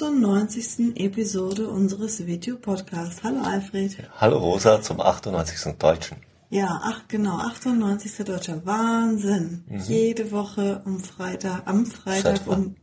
98. 0.00 0.96
Episode 0.96 1.68
unseres 1.68 2.24
Video-Podcasts. 2.26 3.22
Hallo 3.22 3.42
Alfred. 3.42 3.98
Hallo 4.18 4.38
Rosa 4.38 4.80
zum 4.80 4.98
98. 4.98 5.74
Deutschen. 5.78 6.16
Ja, 6.48 6.80
ach 6.82 7.02
genau, 7.06 7.36
98. 7.36 8.24
Deutscher. 8.24 8.64
Wahnsinn. 8.64 9.62
Mhm. 9.68 9.80
Jede 9.80 10.32
Woche 10.32 10.80
am 10.86 11.00
Freitag, 11.00 11.64
am 11.66 11.84
Freitag 11.84 12.38
seit 12.38 12.48
um 12.48 12.76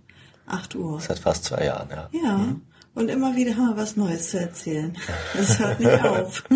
8 0.46 0.76
Uhr. 0.76 1.02
Seit 1.02 1.18
fast 1.18 1.46
zwei 1.46 1.66
Jahren, 1.66 1.90
ja. 1.90 2.10
Ja. 2.12 2.38
Mhm. 2.38 2.62
Und 2.94 3.10
immer 3.10 3.36
wieder 3.36 3.58
haben 3.58 3.70
wir 3.70 3.78
was 3.78 3.96
Neues 3.96 4.30
zu 4.30 4.40
erzählen. 4.40 4.96
Das 5.36 5.58
hört 5.58 5.80
nicht 5.80 6.04
auf. 6.04 6.44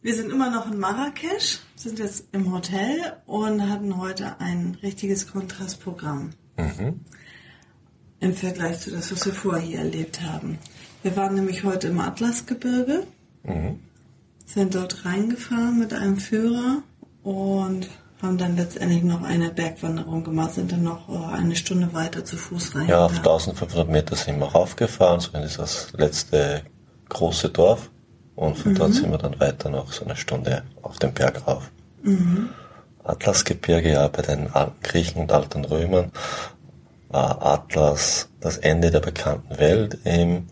Wir 0.00 0.14
sind 0.14 0.30
immer 0.30 0.48
noch 0.48 0.70
in 0.70 0.78
Marrakesch, 0.78 1.58
sind 1.74 1.98
jetzt 1.98 2.28
im 2.32 2.50
Hotel 2.52 3.18
und 3.26 3.68
hatten 3.68 3.98
heute 3.98 4.40
ein 4.40 4.78
richtiges 4.80 5.26
Kontrastprogramm. 5.26 6.30
Mhm 6.56 7.00
im 8.20 8.34
Vergleich 8.34 8.80
zu 8.80 8.90
das, 8.90 9.12
was 9.12 9.24
wir 9.26 9.34
vorher 9.34 9.62
hier 9.62 9.78
erlebt 9.78 10.20
haben. 10.22 10.58
Wir 11.02 11.16
waren 11.16 11.34
nämlich 11.34 11.64
heute 11.64 11.88
im 11.88 12.00
Atlasgebirge, 12.00 13.04
mhm. 13.44 13.78
sind 14.44 14.74
dort 14.74 15.04
reingefahren 15.04 15.78
mit 15.78 15.92
einem 15.92 16.18
Führer 16.18 16.82
und 17.22 17.88
haben 18.20 18.36
dann 18.36 18.56
letztendlich 18.56 19.04
noch 19.04 19.22
eine 19.22 19.50
Bergwanderung 19.50 20.24
gemacht, 20.24 20.54
sind 20.54 20.72
dann 20.72 20.82
noch 20.82 21.08
äh, 21.08 21.36
eine 21.36 21.54
Stunde 21.54 21.92
weiter 21.92 22.24
zu 22.24 22.36
Fuß 22.36 22.74
rein. 22.74 22.88
Ja, 22.88 23.06
auf 23.06 23.16
1500 23.16 23.88
Meter 23.88 24.16
sind 24.16 24.40
wir 24.40 24.46
raufgefahren, 24.46 25.20
so 25.20 25.30
in 25.34 25.42
das 25.42 25.92
letzte 25.96 26.62
große 27.08 27.50
Dorf 27.50 27.90
und 28.34 28.58
von 28.58 28.72
mhm. 28.72 28.76
dort 28.76 28.94
sind 28.94 29.10
wir 29.10 29.18
dann 29.18 29.38
weiter 29.38 29.70
noch 29.70 29.92
so 29.92 30.04
eine 30.04 30.16
Stunde 30.16 30.64
auf 30.82 30.98
den 30.98 31.12
Berg 31.12 31.46
rauf. 31.46 31.70
Mhm. 32.02 32.48
Atlasgebirge, 33.04 33.92
ja, 33.92 34.08
bei 34.08 34.22
den 34.22 34.52
alten 34.52 34.80
Griechen 34.82 35.22
und 35.22 35.32
alten 35.32 35.64
Römern 35.64 36.10
Atlas 37.10 38.28
das 38.40 38.58
Ende 38.58 38.90
der 38.90 39.00
bekannten 39.00 39.58
Welt. 39.58 39.98
Im 40.04 40.48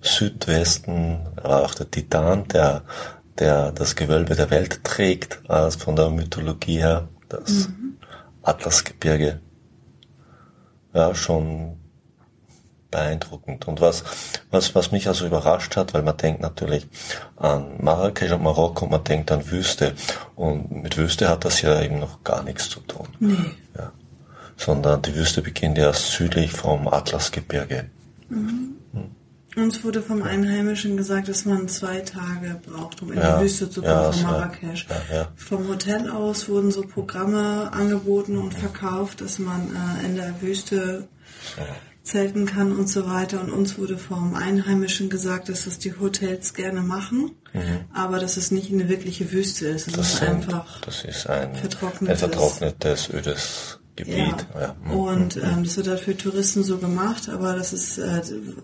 Südwesten 0.00 1.20
war 1.42 1.62
auch 1.62 1.74
der 1.74 1.90
Titan, 1.90 2.46
der, 2.48 2.82
der 3.38 3.72
das 3.72 3.96
Gewölbe 3.96 4.34
der 4.34 4.50
Welt 4.50 4.84
trägt, 4.84 5.40
als 5.48 5.76
von 5.76 5.96
der 5.96 6.10
Mythologie 6.10 6.78
her, 6.78 7.08
das 7.28 7.68
mhm. 7.68 7.98
Atlasgebirge. 8.42 9.40
Ja, 10.94 11.14
schon 11.14 11.78
beeindruckend. 12.90 13.66
Und 13.66 13.80
was, 13.80 14.04
was, 14.50 14.74
was 14.74 14.92
mich 14.92 15.08
also 15.08 15.26
überrascht 15.26 15.76
hat, 15.76 15.94
weil 15.94 16.02
man 16.02 16.16
denkt 16.18 16.42
natürlich 16.42 16.86
an 17.36 17.82
Marrakesch 17.82 18.32
und 18.32 18.42
Marokko 18.42 18.84
und 18.84 18.90
man 18.90 19.04
denkt 19.04 19.32
an 19.32 19.50
Wüste. 19.50 19.94
Und 20.36 20.82
mit 20.82 20.98
Wüste 20.98 21.28
hat 21.28 21.44
das 21.46 21.62
ja 21.62 21.80
eben 21.80 21.98
noch 21.98 22.22
gar 22.22 22.42
nichts 22.42 22.68
zu 22.68 22.80
tun. 22.80 23.08
Nee. 23.18 23.36
Ja 23.78 23.92
sondern 24.64 25.02
die 25.02 25.14
Wüste 25.14 25.42
beginnt 25.42 25.78
erst 25.78 26.12
südlich 26.12 26.52
vom 26.52 26.88
Atlasgebirge. 26.88 27.86
Mhm. 28.28 28.76
Hm. 28.92 29.64
Uns 29.64 29.84
wurde 29.84 30.02
vom 30.02 30.22
Einheimischen 30.22 30.96
gesagt, 30.96 31.28
dass 31.28 31.44
man 31.44 31.68
zwei 31.68 32.00
Tage 32.00 32.60
braucht, 32.66 33.02
um 33.02 33.12
in 33.12 33.18
ja, 33.18 33.36
die 33.36 33.44
Wüste 33.44 33.68
zu 33.68 33.82
kommen 33.82 33.92
ja, 33.92 34.12
von 34.12 34.22
Marrakesch. 34.22 34.86
Ja, 35.12 35.28
vom 35.36 35.68
Hotel 35.68 36.10
aus 36.10 36.48
wurden 36.48 36.70
so 36.70 36.82
Programme 36.82 37.70
angeboten 37.72 38.38
und 38.38 38.54
verkauft, 38.54 39.20
dass 39.20 39.38
man 39.38 39.68
äh, 39.70 40.06
in 40.06 40.16
der 40.16 40.40
Wüste 40.40 41.08
zelten 42.02 42.46
kann 42.46 42.72
und 42.72 42.88
so 42.88 43.06
weiter. 43.06 43.40
Und 43.40 43.50
uns 43.50 43.78
wurde 43.78 43.98
vom 43.98 44.34
Einheimischen 44.34 45.10
gesagt, 45.10 45.48
dass 45.48 45.66
das 45.66 45.78
die 45.78 45.98
Hotels 45.98 46.54
gerne 46.54 46.80
machen, 46.80 47.32
mhm. 47.52 47.80
aber 47.92 48.18
dass 48.18 48.36
es 48.36 48.50
nicht 48.50 48.72
eine 48.72 48.88
wirkliche 48.88 49.32
Wüste 49.32 49.68
ist. 49.68 49.88
Es 49.88 49.94
das 49.94 50.12
ist 50.14 50.18
sind, 50.18 50.28
einfach 50.28 50.80
das 50.80 51.04
ist 51.04 51.28
ein 51.28 51.54
vertrocknetes, 51.54 52.22
ein 52.22 52.30
vertrocknetes 52.30 53.10
ödes 53.10 53.78
Gebiet. 53.96 54.16
Ja. 54.54 54.60
ja. 54.60 54.76
Mhm. 54.84 54.90
Und 54.90 55.36
mhm. 55.36 55.42
ähm, 55.42 55.64
das 55.64 55.76
wird 55.76 55.88
halt 55.88 56.00
für 56.00 56.16
Touristen 56.16 56.62
so 56.62 56.78
gemacht, 56.78 57.28
aber 57.28 57.54
das 57.54 57.72
ist 57.72 57.98
äh, 57.98 58.22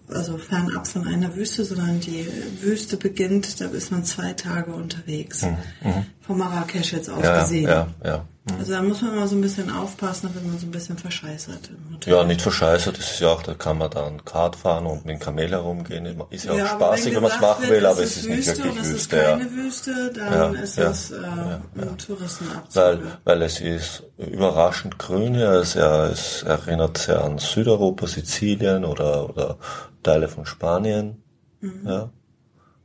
also 0.08 0.38
fernab 0.38 0.86
von 0.86 1.06
einer 1.06 1.34
Wüste, 1.36 1.64
sondern 1.64 2.00
die 2.00 2.26
Wüste 2.60 2.96
beginnt, 2.96 3.60
da 3.60 3.66
ist 3.66 3.90
man 3.90 4.04
zwei 4.04 4.32
Tage 4.32 4.72
unterwegs. 4.72 5.42
Mhm. 5.42 6.06
Mhm. 6.28 6.38
Von 6.38 6.38
Marrakesch 6.38 6.92
jetzt 6.92 7.10
aus 7.10 7.22
ja, 7.22 7.40
gesehen. 7.40 7.68
Ja, 7.68 7.86
ja. 8.04 8.24
Mhm. 8.44 8.58
Also 8.58 8.72
da 8.72 8.82
muss 8.82 9.02
man 9.02 9.12
immer 9.14 9.26
so 9.26 9.36
ein 9.36 9.40
bisschen 9.40 9.70
aufpassen, 9.70 10.30
wenn 10.34 10.48
man 10.48 10.58
so 10.58 10.66
ein 10.66 10.70
bisschen 10.70 10.98
verscheißert 10.98 11.70
im 11.70 11.94
Hotel. 11.94 12.12
Ja, 12.12 12.24
nicht 12.24 12.40
verscheißert, 12.40 12.98
das 12.98 13.12
ist 13.12 13.20
ja 13.20 13.28
auch, 13.28 13.42
da 13.42 13.54
kann 13.54 13.78
man 13.78 13.90
dann 13.90 14.24
Kart 14.24 14.56
fahren 14.56 14.86
und 14.86 15.04
mit 15.04 15.16
dem 15.16 15.18
Kamel 15.20 15.50
herumgehen. 15.50 16.22
Ist 16.30 16.44
ja 16.44 16.52
auch 16.52 16.58
ja, 16.58 16.66
spaßig, 16.68 17.14
wenn 17.14 17.22
man 17.22 17.32
es 17.32 17.40
machen 17.40 17.68
will, 17.68 17.86
aber 17.86 18.00
es 18.00 18.16
ist 18.16 18.28
nicht 18.28 18.46
wirklich 18.46 18.74
Wüste. 18.74 18.80
Es 18.80 18.88
ist 18.88 19.10
keine 19.10 19.44
ja. 19.44 19.50
Wüste, 19.50 20.12
dann 20.12 20.32
ja, 20.32 20.62
ist 20.62 20.78
es 20.78 21.10
äh, 21.10 21.22
ja, 21.22 21.60
ein 21.76 21.98
Touristenabzug. 21.98 22.76
Weil, 22.82 23.00
weil 23.24 23.42
es 23.42 23.60
ist 23.60 24.04
überraschend 24.16 24.98
grün 24.98 25.34
hier, 25.34 25.52
es, 25.52 25.74
ja, 25.74 26.06
es 26.06 26.42
erinnert 26.42 26.98
sehr 26.98 27.24
an 27.24 27.38
Südeuropa, 27.38 28.06
Sizilien 28.06 28.84
oder, 28.84 29.28
oder 29.28 29.58
Teile 30.02 30.28
von 30.28 30.46
Spanien. 30.46 31.22
Mhm. 31.60 31.82
Ja. 31.86 32.10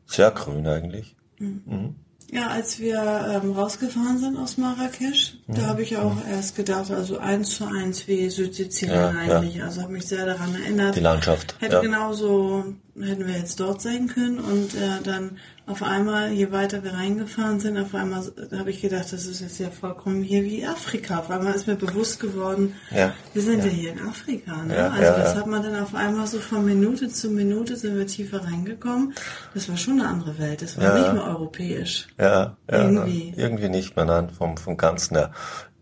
Sehr 0.05 0.31
grün 0.31 0.67
eigentlich. 0.67 1.15
Mhm. 1.39 1.95
Mhm. 2.31 2.37
Ja, 2.37 2.47
als 2.47 2.79
wir 2.79 3.41
ähm, 3.43 3.51
rausgefahren 3.51 4.19
sind 4.19 4.37
aus 4.37 4.57
Marrakesch, 4.57 5.37
mhm. 5.47 5.55
da 5.55 5.67
habe 5.67 5.83
ich 5.83 5.97
auch 5.97 6.15
erst 6.29 6.55
gedacht, 6.55 6.91
also 6.91 7.17
eins 7.17 7.55
zu 7.55 7.65
eins 7.65 8.07
wie 8.07 8.29
Südsizilien 8.29 8.97
ja, 8.97 9.09
eigentlich. 9.09 9.55
Ja. 9.55 9.65
Also 9.65 9.81
habe 9.81 9.93
mich 9.93 10.05
sehr 10.05 10.25
daran 10.25 10.55
erinnert. 10.55 10.95
Die 10.95 11.01
Landschaft. 11.01 11.55
Hätte 11.59 11.75
ja. 11.75 11.81
genauso, 11.81 12.65
hätten 12.99 13.27
wir 13.27 13.37
jetzt 13.37 13.59
dort 13.59 13.81
sein 13.81 14.07
können 14.07 14.39
und 14.39 14.73
äh, 14.75 15.01
dann 15.03 15.37
auf 15.65 15.81
einmal, 15.81 16.31
je 16.33 16.51
weiter 16.51 16.83
wir 16.83 16.93
reingefahren 16.93 17.61
sind, 17.61 17.77
auf 17.77 17.95
einmal 17.95 18.21
habe 18.51 18.69
ich 18.69 18.81
gedacht, 18.81 19.13
das 19.13 19.25
ist 19.25 19.39
jetzt 19.39 19.59
ja 19.59 19.69
vollkommen 19.69 20.21
hier 20.21 20.43
wie 20.43 20.65
Afrika. 20.65 21.19
Auf 21.19 21.29
einmal 21.29 21.53
ist 21.53 21.67
mir 21.67 21.75
bewusst 21.75 22.19
geworden, 22.19 22.75
ja, 22.91 23.13
wir 23.33 23.41
sind 23.41 23.59
ja, 23.59 23.65
ja 23.65 23.71
hier 23.71 23.91
in 23.93 23.99
Afrika. 24.01 24.61
Ne? 24.63 24.75
Ja, 24.75 24.89
also 24.89 25.11
das 25.21 25.35
hat 25.35 25.47
man 25.47 25.63
dann 25.63 25.81
auf 25.81 25.95
einmal 25.95 26.27
so 26.27 26.39
von 26.39 26.65
Minute 26.65 27.07
zu 27.07 27.29
Minute 27.29 27.77
sind 27.77 27.95
wir 27.95 28.05
tiefer 28.05 28.43
reingekommen. 28.43 29.13
Das 29.53 29.69
war 29.69 29.77
schon 29.77 30.01
eine 30.01 30.09
andere 30.09 30.37
Welt. 30.37 30.61
Das 30.61 30.77
war 30.77 30.99
nicht 30.99 31.13
mehr 31.13 31.23
europäisch. 31.23 32.07
Ja, 32.19 32.57
irgendwie. 32.67 33.33
irgendwie 33.37 33.69
nicht 33.69 33.95
mehr, 33.95 34.05
nein, 34.05 34.31
vom, 34.31 34.57
vom 34.57 34.75
Ganzen 34.75 35.15
her. 35.15 35.31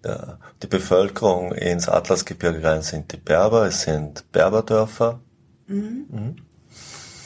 Ja, 0.05 0.37
die 0.61 0.67
Bevölkerung 0.67 1.53
ins 1.53 1.89
Atlasgebirge 1.89 2.63
rein 2.63 2.81
sind 2.81 3.11
die 3.11 3.17
Berber, 3.17 3.65
es 3.65 3.81
sind 3.81 4.31
Berberdörfer. 4.31 5.21
Mhm. 5.67 6.05
Mhm. 6.09 6.35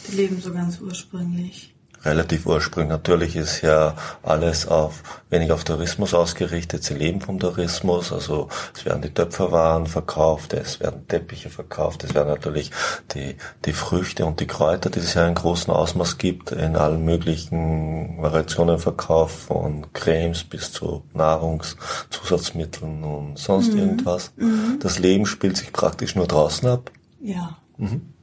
Die 0.08 0.16
leben 0.16 0.40
so 0.40 0.54
ganz 0.54 0.80
ursprünglich 0.80 1.75
relativ 2.06 2.46
ursprünglich. 2.46 2.92
Natürlich 2.92 3.36
ist 3.36 3.62
ja 3.62 3.96
alles 4.24 4.68
auf 4.68 5.04
wenig 5.30 5.52
auf 5.52 5.64
Tourismus 5.64 6.14
ausgerichtet. 6.14 6.84
Sie 6.84 6.94
leben 6.94 7.22
vom 7.22 7.40
Tourismus. 7.40 8.14
Also 8.14 8.50
es 8.74 8.86
werden 8.86 9.02
die 9.02 9.14
Töpferwaren 9.14 9.88
verkauft, 9.88 10.54
es 10.54 10.80
werden 10.80 11.08
Teppiche 11.08 11.50
verkauft, 11.50 12.04
es 12.04 12.14
werden 12.14 12.30
natürlich 12.30 12.72
die, 13.14 13.36
die 13.66 13.74
Früchte 13.74 14.26
und 14.26 14.40
die 14.40 14.48
Kräuter, 14.48 14.90
die 14.90 15.00
es 15.00 15.14
ja 15.14 15.28
in 15.28 15.36
großem 15.36 15.74
Ausmaß 15.74 16.18
gibt, 16.18 16.52
in 16.52 16.76
allen 16.76 17.04
möglichen 17.04 18.22
Variationen 18.22 18.80
verkauft, 18.80 19.36
von 19.36 19.92
Cremes 19.94 20.44
bis 20.44 20.72
zu 20.72 21.04
Nahrungszusatzmitteln 21.14 23.04
und 23.04 23.38
sonst 23.38 23.74
mhm. 23.74 23.80
irgendwas. 23.80 24.32
Mhm. 24.38 24.80
Das 24.80 25.00
Leben 25.00 25.26
spielt 25.26 25.58
sich 25.58 25.74
praktisch 25.74 26.16
nur 26.16 26.28
draußen 26.28 26.68
ab. 26.70 26.92
Ja. 27.20 27.58
Mhm. 27.78 28.15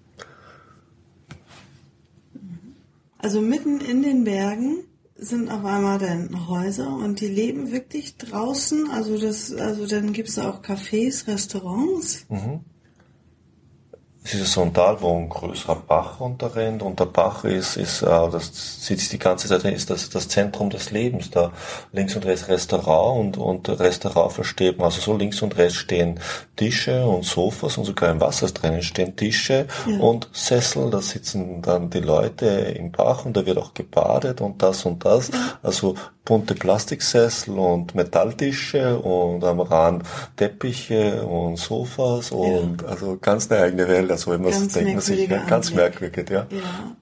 Also 3.23 3.41
mitten 3.41 3.81
in 3.81 4.03
den 4.03 4.25
Bergen 4.25 4.85
sind 5.15 5.49
auf 5.49 5.65
einmal 5.65 6.01
dann 6.01 6.49
Häuser 6.49 6.93
und 6.97 7.21
die 7.21 7.29
leben 7.29 7.71
wirklich 7.71 8.17
draußen. 8.17 8.91
Also 8.91 9.17
das, 9.17 9.53
also 9.55 9.87
dann 9.87 10.13
gibt 10.13 10.29
es 10.29 10.41
auch 10.41 10.61
Cafés, 10.63 11.29
Restaurants. 11.29 12.27
Mhm. 12.29 12.61
Es 14.35 14.41
ist 14.41 14.53
so 14.53 14.63
ein 14.63 14.73
Tal, 14.73 15.01
wo 15.03 15.15
ein 15.15 15.29
größerer 15.29 15.77
Bach 15.77 16.21
runterrennt 16.21 16.83
und 16.83 16.99
der 16.99 17.05
Bach 17.05 17.45
ist, 17.45 17.77
ist 17.77 18.01
äh, 18.03 18.07
das 18.07 18.87
sieht 18.87 18.99
sich 18.99 19.11
die 19.11 19.19
ganze 19.19 19.47
Zeit, 19.47 19.65
ist 19.65 19.91
das 19.91 20.09
das 20.09 20.29
Zentrum 20.29 20.71
des 20.71 20.91
Lebens. 20.91 21.31
Da 21.31 21.53
links 21.93 22.17
und 22.17 22.25
rechts 22.25 22.49
Restaurant 22.49 23.37
und, 23.37 23.69
und 23.69 23.81
Restaurant 23.81 24.33
versteht 24.33 24.79
man. 24.79 24.87
Also 24.87 25.03
so 25.03 25.17
links 25.17 25.43
und 25.43 25.57
rechts 25.59 25.77
stehen 25.77 26.19
Tische 26.57 27.05
und 27.05 27.25
Sofas 27.25 27.77
und 27.77 27.85
sogar 27.85 28.11
im 28.11 28.21
Wasser 28.21 28.47
drinnen 28.47 28.83
stehen 28.83 29.17
Tische 29.17 29.67
ja. 29.87 29.99
und 29.99 30.29
Sessel. 30.33 30.91
Da 30.91 31.03
sitzen 31.03 31.61
dann 31.61 31.91
die 31.91 32.01
Leute 32.01 32.47
im 32.47 32.91
Bach 32.91 33.27
und 33.27 33.37
da 33.37 33.45
wird 33.45 33.59
auch 33.59 33.75
gebadet 33.75 34.41
und 34.41 34.63
das 34.63 34.87
und 34.87 35.05
das. 35.05 35.29
Ja. 35.29 35.59
Also 35.63 35.95
bunte 36.25 36.55
Plastiksessel 36.55 37.59
und 37.59 37.95
Metalltische 37.95 38.99
und 38.99 39.43
am 39.45 39.61
Rand 39.61 40.05
Teppiche 40.37 41.25
und 41.25 41.57
Sofas 41.57 42.31
und 42.31 42.83
ja. 42.83 42.89
also 42.89 43.19
ganz 43.21 43.51
eine 43.51 43.63
eigene 43.63 43.89
Welt. 43.89 44.11
Also 44.11 44.31
wenn 44.31 44.43
man 44.43 44.53
denkt 44.69 44.93
man 44.93 45.01
sich, 45.01 45.29
ganz 45.29 45.73
merkwürdig, 45.73 46.31
ja. 46.31 46.47
ja. 46.51 46.59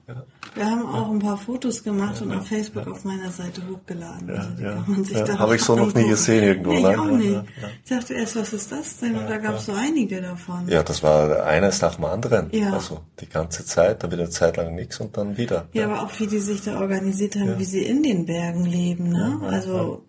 ja. 0.07 0.23
Wir 0.61 0.69
haben 0.69 0.85
auch 0.85 1.09
ein 1.09 1.17
paar 1.17 1.37
Fotos 1.37 1.83
gemacht 1.83 2.21
und 2.21 2.31
auf 2.33 2.45
Facebook 2.45 2.85
auf 2.87 3.03
meiner 3.03 3.31
Seite 3.31 3.63
hochgeladen. 3.67 4.27
Ja, 4.29 4.35
also 4.35 4.63
ja, 4.63 4.73
kann 4.73 4.85
man 4.87 5.03
sich 5.03 5.17
ja. 5.17 5.23
da 5.25 5.39
Habe 5.39 5.55
ich 5.55 5.63
so 5.63 5.75
noch 5.75 5.91
nie 5.95 6.07
gesehen 6.07 6.43
irgendwo, 6.43 6.69
Nee, 6.69 6.77
ich 6.77 6.83
ne? 6.83 6.99
auch 7.01 7.05
Ja, 7.05 7.11
nicht. 7.17 7.31
ja, 7.31 7.43
ja. 7.61 7.67
Ich 7.83 7.89
dachte 7.89 8.13
erst, 8.13 8.35
was 8.35 8.53
ist 8.53 8.71
das 8.71 8.97
denn? 8.97 9.15
Und 9.15 9.27
da 9.27 9.37
gab 9.37 9.55
es 9.55 9.65
so 9.65 9.73
einige 9.73 10.21
davon. 10.21 10.67
Ja, 10.67 10.83
das 10.83 11.01
war 11.01 11.43
eines 11.47 11.81
nach 11.81 11.95
dem 11.95 12.05
anderen. 12.05 12.49
Ja. 12.51 12.73
Also 12.73 12.99
die 13.19 13.27
ganze 13.27 13.65
Zeit, 13.65 14.03
dann 14.03 14.11
wieder 14.11 14.21
eine 14.21 14.29
Zeit 14.29 14.55
lang 14.57 14.75
nichts 14.75 14.99
und 14.99 15.17
dann 15.17 15.35
wieder. 15.35 15.67
Ja, 15.73 15.85
aber 15.85 16.03
auch 16.03 16.11
wie 16.19 16.27
die 16.27 16.37
sich 16.37 16.61
da 16.61 16.79
organisiert 16.79 17.35
haben, 17.37 17.57
wie 17.57 17.65
sie 17.65 17.81
in 17.83 18.03
den 18.03 18.27
Bergen 18.27 18.65
leben, 18.65 19.09
ne? 19.09 19.39
also 19.47 20.03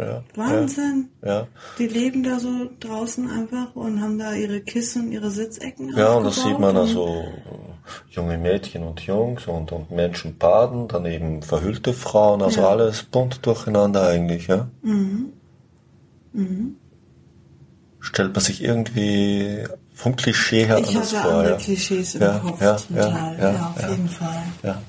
Ja, 0.00 0.24
Wahnsinn. 0.34 1.10
Ja, 1.24 1.46
Die 1.78 1.86
leben 1.86 2.24
da 2.24 2.40
so 2.40 2.48
draußen 2.80 3.30
einfach 3.30 3.76
und 3.76 4.00
haben 4.00 4.18
da 4.18 4.32
ihre 4.34 4.62
Kissen 4.62 5.02
und 5.06 5.12
ihre 5.12 5.30
Sitzecken 5.30 5.90
ja. 5.90 5.98
ja 5.98 6.12
und 6.14 6.24
das 6.24 6.42
sieht 6.42 6.58
man 6.58 6.76
also 6.76 7.06
äh, 7.06 7.69
junge 8.10 8.38
Mädchen 8.38 8.82
und 8.84 9.00
Jungs 9.00 9.46
und, 9.46 9.72
und 9.72 9.90
Menschen 9.90 10.36
baden, 10.38 10.88
dann 10.88 11.06
eben 11.06 11.42
verhüllte 11.42 11.92
Frauen, 11.92 12.42
also 12.42 12.60
Ja. 12.62 12.68
alles 12.68 13.02
bunt 13.04 13.44
durcheinander 13.46 14.06
eigentlich, 14.08 14.46
ja. 14.48 14.68
Mhm. 14.82 15.32
Stellt 18.00 18.34
man 18.34 18.42
sich 18.44 18.62
irgendwie 18.62 19.64
vom 19.94 20.16
Klischee 20.16 20.64
her 20.64 20.78
Ich 20.78 20.88
anders 20.88 21.12
hatte 21.14 21.22
vor, 21.28 21.38
andere 21.38 21.52
ja. 21.52 21.58
Klischees 21.58 22.14
im 22.14 22.22
Ja, 22.22 22.38
Kopf 22.38 22.60
ja, 22.62 22.76
zum 22.76 22.96
ja, 22.96 23.10
Teil. 23.10 23.38
ja, 23.38 23.52
Ja, 23.52 23.66
auf 23.76 23.82
ja. 23.82 23.90
jeden 23.90 24.08
Fall. 24.08 24.42
Ja. 24.62 24.82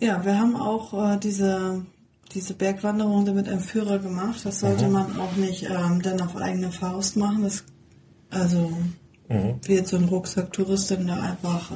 Ja, 0.00 0.24
wir 0.24 0.38
haben 0.38 0.56
auch 0.56 0.92
äh, 1.14 1.18
diese, 1.18 1.84
diese 2.32 2.54
Bergwanderung 2.54 3.24
mit 3.34 3.48
einem 3.48 3.60
Führer 3.60 3.98
gemacht. 3.98 4.40
Das 4.44 4.60
sollte 4.60 4.86
Mhm. 4.86 4.92
man 4.92 5.18
auch 5.20 5.34
nicht 5.36 5.62
ähm, 5.64 6.02
dann 6.02 6.20
auf 6.20 6.36
eigene 6.36 6.70
Faust 6.70 7.16
machen. 7.16 7.42
Das, 7.42 7.64
also 8.30 8.70
Mhm. 9.28 9.60
wie 9.62 9.74
jetzt 9.74 9.90
so 9.90 9.96
ein 9.96 10.04
Rucksack-Touristin 10.04 11.06
da 11.06 11.20
einfach 11.20 11.70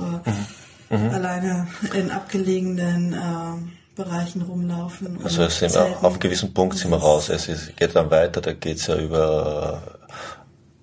äh, 0.90 0.94
alleine 0.94 1.66
in 1.94 2.10
abgelegenen 2.10 3.12
äh, 3.12 3.96
Bereichen 3.96 4.42
rumlaufen. 4.42 5.18
Also 5.24 5.42
es 5.42 5.58
sind 5.58 5.76
auf 5.76 6.04
einem 6.04 6.18
gewissen 6.20 6.54
Punkt 6.54 6.76
sind 6.76 6.90
wir 6.90 6.98
raus. 6.98 7.28
Es 7.28 7.48
ist, 7.48 7.76
geht 7.76 7.96
dann 7.96 8.10
weiter, 8.10 8.40
da 8.40 8.52
geht's 8.52 8.86
ja 8.86 8.96
über 8.96 9.97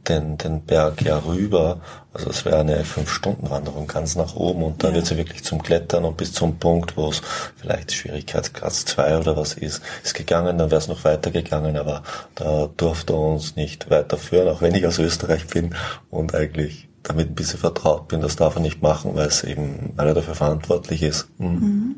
den, 0.09 0.37
den 0.37 0.61
Berg 0.61 1.01
ja 1.01 1.17
rüber. 1.19 1.81
Also 2.13 2.29
es 2.29 2.45
wäre 2.45 2.59
eine 2.59 2.83
Fünf-Stunden-Wanderung 2.85 3.87
ganz 3.87 4.15
nach 4.15 4.35
oben 4.35 4.63
und 4.63 4.83
dann 4.83 4.91
Ja. 4.91 4.95
wird's 4.97 5.09
ja 5.09 5.17
wirklich 5.17 5.43
zum 5.43 5.61
Klettern 5.61 6.05
und 6.05 6.17
bis 6.17 6.31
zum 6.33 6.57
Punkt, 6.57 6.95
wo 6.97 7.09
es 7.09 7.21
vielleicht 7.57 7.91
Schwierigkeitsgrad 7.93 8.71
2 8.73 9.17
oder 9.19 9.35
was 9.35 9.53
ist, 9.53 9.81
ist 10.03 10.13
gegangen, 10.13 10.57
dann 10.57 10.71
wäre 10.71 10.79
es 10.79 10.87
noch 10.87 11.03
weiter 11.03 11.31
gegangen, 11.31 11.77
aber 11.77 12.03
da 12.35 12.69
durfte 12.77 13.13
er 13.13 13.19
uns 13.19 13.55
nicht 13.55 13.89
weiterführen, 13.89 14.47
auch 14.47 14.61
wenn 14.61 14.75
ich 14.75 14.87
aus 14.87 14.99
Österreich 14.99 15.47
bin 15.47 15.75
und 16.09 16.33
eigentlich 16.33 16.87
damit 17.03 17.29
ein 17.29 17.35
bisschen 17.35 17.59
vertraut 17.59 18.07
bin, 18.07 18.21
das 18.21 18.35
darf 18.35 18.55
er 18.55 18.61
nicht 18.61 18.81
machen, 18.81 19.11
weil 19.15 19.27
es 19.27 19.43
eben, 19.43 19.93
weil 19.95 20.07
er 20.07 20.13
dafür 20.15 20.35
verantwortlich 20.35 21.03
ist. 21.03 21.27
Mhm. 21.37 21.97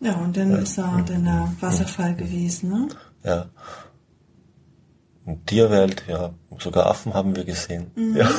Ja, 0.00 0.14
und 0.14 0.36
dann 0.36 0.52
ist 0.52 0.78
da 0.78 1.02
dann 1.06 1.24
der 1.24 1.52
Wasserfall 1.60 2.14
gewesen, 2.14 2.70
ne? 2.70 2.88
Ja. 3.24 3.46
Und 5.28 5.46
Tierwelt, 5.46 6.04
ja, 6.08 6.30
sogar 6.58 6.86
Affen 6.86 7.12
haben 7.12 7.36
wir 7.36 7.44
gesehen. 7.44 7.90
Ja. 8.16 8.30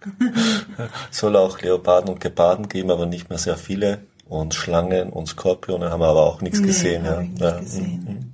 Soll 1.10 1.36
auch 1.36 1.60
Leoparden 1.60 2.08
und 2.08 2.20
Geparden 2.20 2.70
geben, 2.70 2.90
aber 2.90 3.04
nicht 3.04 3.28
mehr 3.28 3.38
sehr 3.38 3.58
viele. 3.58 3.98
Und 4.26 4.54
Schlangen 4.54 5.10
und 5.10 5.26
Skorpione 5.28 5.90
haben 5.90 6.00
wir 6.00 6.06
aber 6.06 6.24
auch 6.24 6.40
nichts 6.40 6.60
Nee, 6.60 6.68
gesehen. 6.68 7.04
Ja. 7.04 7.20
ich 7.20 7.28
nicht 7.28 7.40
ja. 7.42 7.60
gesehen. 7.60 8.32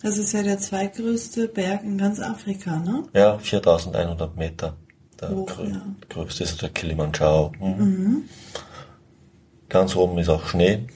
Das 0.00 0.16
ist 0.16 0.32
ja 0.32 0.44
der 0.44 0.60
zweitgrößte 0.60 1.48
Berg 1.48 1.82
in 1.82 1.98
ganz 1.98 2.20
Afrika, 2.20 2.76
ne? 2.76 3.02
ja, 3.14 3.36
4100 3.38 4.36
Meter. 4.36 4.76
Der 5.20 5.30
Hoch, 5.30 5.46
grö 5.46 5.64
ja. 5.70 5.82
größte 6.08 6.44
ist 6.44 6.62
der 6.62 6.68
Kilimanjaro. 6.68 7.50
Mhm. 7.58 8.28
Ganz 9.68 9.96
oben 9.96 10.18
ist 10.18 10.28
auch 10.28 10.46
Schnee. 10.46 10.86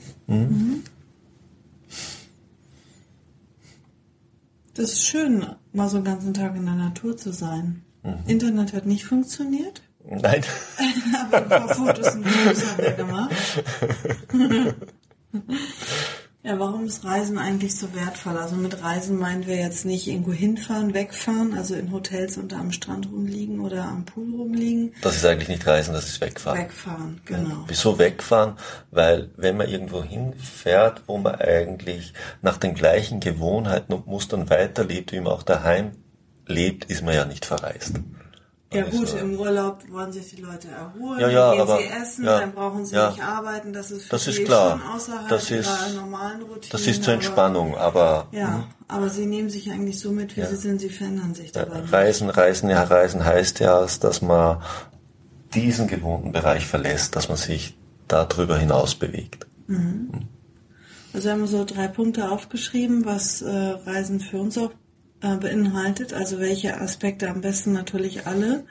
Das 4.79 4.93
ist 4.93 5.09
schön, 5.09 5.45
mal 5.73 5.89
so 5.89 5.97
einen 5.97 6.05
ganzen 6.05 6.33
Tag 6.33 6.55
in 6.55 6.65
der 6.65 6.77
Natur 6.77 7.17
zu 7.17 7.33
sein. 7.33 7.83
Mhm. 8.05 8.19
Internet 8.29 8.73
hat 8.73 8.87
nicht 8.87 9.05
funktioniert, 9.05 9.83
Nein. 10.09 10.45
aber 11.21 11.39
ein 11.39 11.49
paar 11.49 11.69
Fotos 11.75 12.15
und 12.15 12.25
Videos 12.25 12.65
haben 12.65 12.79
wir 12.79 12.93
gemacht. 12.93 13.35
Ja, 16.45 16.57
warum 16.61 16.87
ist 16.87 17.05
Reisen 17.05 17.37
eigentlich 17.37 17.77
so 17.77 17.93
wertvoll? 17.95 18.37
Also 18.37 18.55
mit 18.55 18.81
Reisen 18.83 19.19
meinen 19.19 19.47
wir 19.47 19.57
jetzt 19.57 19.85
nicht 19.85 20.07
irgendwo 20.07 20.33
hinfahren, 20.33 20.95
wegfahren, 20.95 21.53
also 21.53 21.75
in 21.75 21.91
Hotels 21.91 22.39
und 22.39 22.53
am 22.53 22.71
Strand 22.71 23.11
rumliegen 23.11 23.59
oder 23.59 23.85
am 23.85 24.05
Pool 24.05 24.33
rumliegen. 24.37 24.95
Das 25.03 25.17
ist 25.17 25.27
eigentlich 25.27 25.49
nicht 25.49 25.67
Reisen, 25.67 25.95
das 25.95 26.07
ist 26.07 26.21
Wegfahren. 26.21 26.61
Wegfahren, 26.61 27.21
genau. 27.25 27.65
Wieso 27.67 27.99
wegfahren? 27.99 28.55
Weil 28.93 29.31
wenn 29.37 29.57
man 29.57 29.69
irgendwo 29.69 30.05
hinfährt, 30.05 31.03
wo 31.09 31.19
man 31.19 31.35
eigentlich 31.35 32.13
nach 32.41 32.57
den 32.57 32.75
gleichen 32.75 33.19
Gewohnheiten 33.19 33.93
und 33.93 34.07
Mustern 34.07 34.49
weiterlebt, 34.49 35.11
wie 35.11 35.21
man 35.21 35.33
auch 35.33 35.43
daheim 35.43 35.91
lebt, 36.47 36.85
ist 36.85 37.03
man 37.03 37.15
ja 37.15 37.25
nicht 37.25 37.47
verreist. 37.47 38.01
Ja 38.71 38.85
Also, 38.85 38.99
gut, 38.99 39.15
im 39.19 39.39
Urlaub 39.41 39.79
wollen 39.91 40.13
sich 40.13 40.35
die 40.35 40.43
Leute 40.43 40.69
erholen, 40.69 41.21
Ja, 41.21 41.29
ja, 41.31 41.49
dann 41.49 41.53
gehen 41.57 41.61
aber- 41.63 41.79
sie 41.79 41.85
essen, 41.87 42.25
ja, 42.27 42.41
dann 42.41 42.53
brauchen 42.53 42.85
sie 42.85 42.95
ja. 42.97 43.11
nicht 43.11 43.23
arbeiten, 43.23 43.73
das 43.73 43.91
ist 43.91 44.03
für 44.05 44.09
Das 44.11 44.27
ist 44.27 44.45
klar. 44.45 44.79
schon 44.79 44.89
außerhalb 44.91 45.29
Das 45.29 45.51
ist- 45.51 45.67
ihrer 45.67 46.01
normalen 46.03 46.43
Routine. 46.43 46.67
Das 46.71 46.87
ist 46.87 47.03
zur 47.03 47.15
Entspannung, 47.15 47.79
aber 47.79 48.27
Ja, 48.31 48.65
aber 48.87 49.09
sie 49.09 49.25
nehmen 49.25 49.49
sich 49.49 49.71
eigentlich 49.71 49.99
so 49.99 50.11
mit, 50.11 50.37
wie 50.37 50.45
sie 50.45 50.57
sind, 50.57 50.81
sie 50.83 50.91
verändern 50.91 51.35
sich 51.35 51.51
dabei. 51.53 51.81
nicht. 51.81 51.93
Reisen, 51.93 52.29
Reisen, 52.29 52.69
ja, 52.69 52.83
Reisen 52.83 53.25
heißt 53.25 53.61
ja, 53.61 53.87
dass 54.01 54.21
man 54.21 54.61
diesen 55.55 55.87
gewohnten 55.87 56.33
Bereich 56.33 56.67
verlässt, 56.67 57.17
dass 57.17 57.29
man 57.29 57.39
sich 57.39 57.75
darüber 58.07 58.59
hinaus 58.59 58.95
bewegt. 58.95 59.47
Also 61.15 61.25
wir 61.25 61.33
haben 61.33 61.47
so 61.47 61.65
drei 61.65 61.89
Punkte 61.89 62.31
aufgeschrieben, 62.31 63.07
was 63.07 63.41
äh, 63.41 63.49
Reisen 63.87 64.21
für 64.21 64.39
uns 64.39 64.59
auch 64.59 64.73
äh, 65.21 65.37
beinhaltet. 65.37 66.13
Also 66.13 66.39
welche 66.39 66.81
Aspekte 66.81 67.29
am 67.29 67.41
besten 67.41 67.73
natürlich 67.73 68.27
alle. 68.27 68.65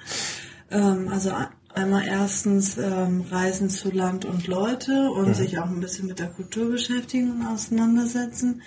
Ähm, 0.71 1.07
also 1.09 1.31
einmal 1.73 2.05
erstens 2.07 2.77
ähm, 2.77 3.21
Reisen 3.29 3.69
zu 3.69 3.91
Land 3.91 4.25
und 4.25 4.47
Leute 4.47 5.09
und 5.11 5.35
sich 5.35 5.59
auch 5.59 5.67
ein 5.67 5.79
bisschen 5.79 6.07
mit 6.07 6.19
der 6.19 6.27
Kultur 6.27 6.71
beschäftigen 6.71 7.31
und 7.31 7.45
auseinandersetzen. 7.45 8.61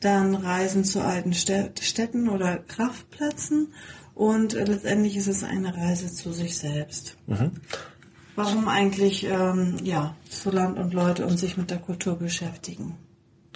Dann 0.00 0.34
Reisen 0.34 0.84
zu 0.84 1.00
alten 1.02 1.32
Städ- 1.32 1.82
Städten 1.82 2.28
oder 2.28 2.56
Kraftplätzen. 2.58 3.72
Und 4.14 4.54
äh, 4.54 4.64
letztendlich 4.64 5.16
ist 5.16 5.28
es 5.28 5.44
eine 5.44 5.76
Reise 5.76 6.12
zu 6.12 6.32
sich 6.32 6.58
selbst. 6.58 7.16
Warum 8.36 8.68
eigentlich 8.68 9.24
ähm, 9.24 9.76
ja 9.82 10.14
zu 10.30 10.50
Land 10.50 10.78
und 10.78 10.94
Leute 10.94 11.26
und 11.26 11.38
sich 11.38 11.56
mit 11.56 11.70
der 11.70 11.78
Kultur 11.78 12.16
beschäftigen? 12.16 12.96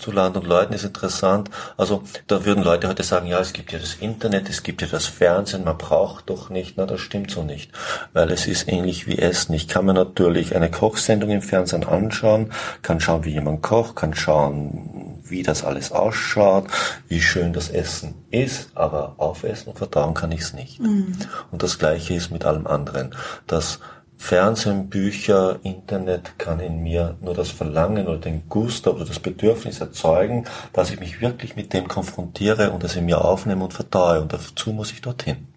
Zu 0.03 0.11
Land 0.11 0.37
und 0.37 0.47
Leuten 0.47 0.75
ist 0.75 0.85
interessant. 0.85 1.49
Also 1.77 2.03
da 2.27 2.45
würden 2.45 2.65
Leute 2.65 2.89
heute 2.89 3.05
sagen, 3.05 3.27
ja, 3.27 3.41
es 3.41 3.53
gibt 3.53 3.73
ja 3.73 3.79
das 3.79 3.95
Internet, 3.95 4.49
es 4.49 4.63
gibt 4.63 4.83
ja 4.83 4.89
das 4.89 5.07
Fernsehen, 5.07 5.65
man 5.65 5.79
braucht 5.79 6.29
doch 6.29 6.51
nicht. 6.51 6.77
Na, 6.77 6.87
das 6.87 7.01
stimmt 7.01 7.31
so 7.31 7.43
nicht, 7.43 7.71
weil 8.13 8.31
es 8.31 8.47
ist 8.47 8.69
ähnlich 8.69 9.07
wie 9.07 9.19
Essen. 9.19 9.55
Ich 9.55 9.69
kann 9.69 9.87
mir 9.87 9.95
natürlich 9.95 10.57
eine 10.57 10.71
Kochsendung 10.71 11.31
im 11.31 11.43
Fernsehen 11.43 11.85
anschauen, 11.85 12.53
kann 12.83 13.01
schauen, 13.01 13.25
wie 13.25 13.33
jemand 13.33 13.63
kocht, 13.63 13.97
kann 13.97 14.15
schauen, 14.15 15.21
wie 15.23 15.43
das 15.43 15.65
alles 15.65 15.93
ausschaut, 15.93 16.67
wie 17.09 17.21
schön 17.21 17.53
das 17.53 17.71
Essen 17.71 18.15
ist, 18.31 18.71
aber 18.75 19.15
aufessen 19.19 19.71
und 19.71 19.79
verdauen 19.79 20.15
kann 20.15 20.33
ich 20.33 20.41
es 20.41 20.53
nicht. 20.53 20.81
Und 20.81 21.63
das 21.63 21.79
Gleiche 21.79 22.15
ist 22.15 22.31
mit 22.31 22.45
allem 22.45 22.67
anderen. 22.67 23.15
Das 23.47 23.79
Fernsehen, 24.23 24.89
Bücher, 24.89 25.59
Internet 25.65 26.39
kann 26.39 26.61
in 26.61 26.81
mir 26.81 27.17
nur 27.21 27.35
das 27.35 27.51
Verlangen 27.51 28.07
oder 28.07 28.19
den 28.19 28.49
Gusto 28.49 28.93
oder 28.93 29.05
das 29.05 29.19
Bedürfnis 29.19 29.81
erzeugen, 29.81 30.45
dass 30.73 30.91
ich 30.91 31.01
mich 31.01 31.21
wirklich 31.21 31.57
mit 31.57 31.73
dem 31.73 31.89
konfrontiere 31.89 32.71
und 32.71 32.85
es 32.85 32.95
in 32.95 33.05
mir 33.05 33.25
aufnehme 33.25 33.65
und 33.65 33.75
verdaue. 33.75 34.21
Und 34.23 34.33
dazu 34.33 34.73
muss 34.73 34.93
ich 34.93 35.01
dorthin. 35.01 35.49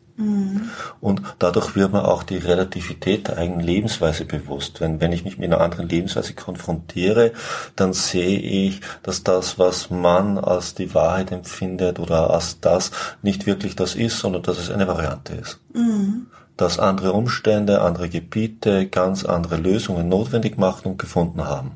Und 0.99 1.21
dadurch 1.37 1.75
wird 1.75 1.93
mir 1.93 2.07
auch 2.07 2.23
die 2.23 2.37
Relativität 2.37 3.27
der 3.27 3.37
eigenen 3.37 3.59
Lebensweise 3.59 4.25
bewusst. 4.25 4.81
Wenn, 4.81 4.99
wenn 4.99 5.11
ich 5.11 5.23
mich 5.25 5.37
mit 5.37 5.53
einer 5.53 5.61
anderen 5.61 5.87
Lebensweise 5.87 6.33
konfrontiere, 6.33 7.33
dann 7.75 7.93
sehe 7.93 8.39
ich, 8.39 8.81
dass 9.03 9.23
das, 9.23 9.59
was 9.59 9.91
man 9.91 10.39
als 10.39 10.73
die 10.73 10.95
Wahrheit 10.95 11.31
empfindet 11.31 11.99
oder 11.99 12.31
als 12.31 12.59
das 12.61 12.91
nicht 13.21 13.45
wirklich 13.45 13.75
das 13.75 13.93
ist, 13.93 14.17
sondern 14.17 14.41
dass 14.41 14.57
es 14.57 14.71
eine 14.71 14.87
Variante 14.87 15.35
ist 15.35 15.59
dass 16.57 16.79
andere 16.79 17.13
Umstände, 17.13 17.81
andere 17.81 18.09
Gebiete 18.09 18.87
ganz 18.87 19.25
andere 19.25 19.57
Lösungen 19.57 20.07
notwendig 20.07 20.57
machen 20.57 20.91
und 20.91 20.97
gefunden 20.97 21.43
haben. 21.45 21.71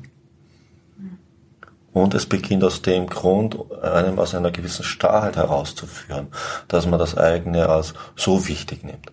Und 1.92 2.14
es 2.14 2.26
beginnt 2.26 2.62
aus 2.62 2.82
dem 2.82 3.06
Grund, 3.08 3.58
einem 3.82 4.18
aus 4.18 4.34
einer 4.34 4.52
gewissen 4.52 4.84
Starrheit 4.84 5.36
herauszuführen, 5.36 6.28
dass 6.68 6.86
man 6.86 6.98
das 6.98 7.16
eigene 7.16 7.68
als 7.68 7.94
so 8.14 8.46
wichtig 8.46 8.84
nimmt. 8.84 9.12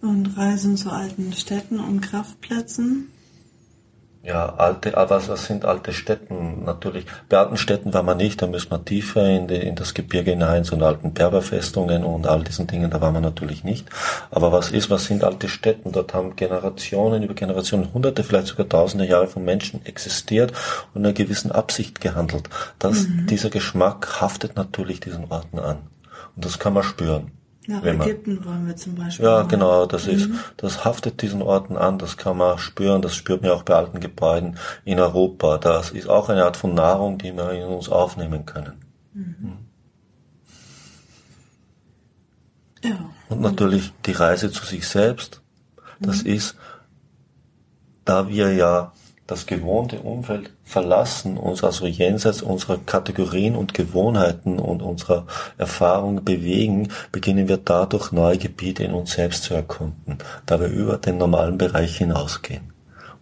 Und 0.00 0.36
Reisen 0.36 0.76
zu 0.76 0.90
alten 0.90 1.32
Städten 1.32 1.80
und 1.80 2.00
Kraftplätzen. 2.00 3.10
Ja, 4.26 4.54
alte, 4.56 4.96
aber 4.96 5.22
was 5.28 5.46
sind 5.46 5.64
alte 5.64 5.92
Städten? 5.92 6.64
Natürlich, 6.64 7.06
bei 7.28 7.38
alten 7.38 7.56
Städten 7.56 7.94
war 7.94 8.02
man 8.02 8.16
nicht, 8.16 8.42
da 8.42 8.48
müssen 8.48 8.72
wir 8.72 8.84
tiefer 8.84 9.24
in, 9.24 9.46
die, 9.46 9.54
in 9.54 9.76
das 9.76 9.94
Gebirge 9.94 10.32
hinein, 10.32 10.64
so 10.64 10.74
in 10.74 10.82
alten 10.82 11.12
Berberfestungen 11.14 12.02
und 12.02 12.26
all 12.26 12.42
diesen 12.42 12.66
Dingen, 12.66 12.90
da 12.90 13.00
war 13.00 13.12
man 13.12 13.22
natürlich 13.22 13.62
nicht. 13.62 13.86
Aber 14.32 14.50
was 14.50 14.72
ist, 14.72 14.90
was 14.90 15.04
sind 15.04 15.22
alte 15.22 15.48
Städten? 15.48 15.92
Dort 15.92 16.12
haben 16.12 16.34
Generationen 16.34 17.22
über 17.22 17.34
Generationen, 17.34 17.94
hunderte, 17.94 18.24
vielleicht 18.24 18.48
sogar 18.48 18.68
tausende 18.68 19.06
Jahre 19.06 19.28
von 19.28 19.44
Menschen 19.44 19.86
existiert 19.86 20.50
und 20.92 21.02
in 21.02 21.06
einer 21.06 21.14
gewissen 21.14 21.52
Absicht 21.52 22.00
gehandelt. 22.00 22.50
Das, 22.80 23.06
mhm. 23.06 23.28
Dieser 23.28 23.50
Geschmack 23.50 24.20
haftet 24.20 24.56
natürlich 24.56 24.98
diesen 24.98 25.30
Orten 25.30 25.60
an. 25.60 25.76
Und 26.34 26.44
das 26.44 26.58
kann 26.58 26.72
man 26.72 26.82
spüren. 26.82 27.30
Nach 27.68 27.84
Ägypten 27.84 28.44
wollen 28.44 28.66
wir 28.66 28.76
zum 28.76 28.94
Beispiel. 28.94 29.24
Ja, 29.24 29.42
mal. 29.42 29.48
genau, 29.48 29.86
das 29.86 30.06
mhm. 30.06 30.12
ist, 30.12 30.30
das 30.56 30.84
haftet 30.84 31.20
diesen 31.22 31.42
Orten 31.42 31.76
an, 31.76 31.98
das 31.98 32.16
kann 32.16 32.36
man 32.36 32.58
spüren, 32.58 33.02
das 33.02 33.16
spürt 33.16 33.42
man 33.42 33.50
auch 33.50 33.64
bei 33.64 33.74
alten 33.74 34.00
Gebäuden 34.00 34.56
in 34.84 35.00
Europa. 35.00 35.58
Das 35.58 35.90
ist 35.90 36.08
auch 36.08 36.28
eine 36.28 36.44
Art 36.44 36.56
von 36.56 36.74
Nahrung, 36.74 37.18
die 37.18 37.32
wir 37.32 37.50
in 37.52 37.64
uns 37.64 37.88
aufnehmen 37.88 38.46
können. 38.46 38.74
Mhm. 39.12 39.58
Ja. 42.84 43.10
Und 43.28 43.40
natürlich 43.40 43.92
die 44.04 44.12
Reise 44.12 44.52
zu 44.52 44.64
sich 44.64 44.86
selbst, 44.86 45.42
das 45.98 46.22
mhm. 46.22 46.30
ist, 46.30 46.56
da 48.04 48.28
wir 48.28 48.52
ja 48.52 48.92
das 49.26 49.46
gewohnte 49.46 50.00
Umfeld 50.00 50.50
verlassen, 50.64 51.36
uns 51.36 51.64
also 51.64 51.86
jenseits 51.86 52.42
unserer 52.42 52.78
Kategorien 52.78 53.56
und 53.56 53.74
Gewohnheiten 53.74 54.58
und 54.58 54.82
unserer 54.82 55.26
Erfahrung 55.58 56.24
bewegen, 56.24 56.88
beginnen 57.10 57.48
wir 57.48 57.56
dadurch 57.56 58.12
neue 58.12 58.38
Gebiete 58.38 58.84
in 58.84 58.92
uns 58.92 59.12
selbst 59.12 59.42
zu 59.42 59.54
erkunden, 59.54 60.18
da 60.46 60.60
wir 60.60 60.68
über 60.68 60.98
den 60.98 61.18
normalen 61.18 61.58
Bereich 61.58 61.96
hinausgehen. 61.96 62.72